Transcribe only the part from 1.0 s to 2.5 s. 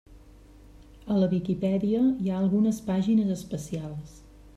A la Viquipèdia hi ha